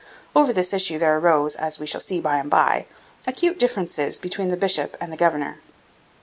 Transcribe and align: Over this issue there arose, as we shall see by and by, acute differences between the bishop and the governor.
Over 0.35 0.51
this 0.51 0.73
issue 0.73 0.97
there 0.97 1.15
arose, 1.19 1.55
as 1.55 1.77
we 1.77 1.85
shall 1.85 2.01
see 2.01 2.19
by 2.19 2.37
and 2.39 2.49
by, 2.49 2.87
acute 3.27 3.59
differences 3.59 4.17
between 4.17 4.47
the 4.47 4.57
bishop 4.57 4.97
and 4.99 5.13
the 5.13 5.15
governor. 5.15 5.59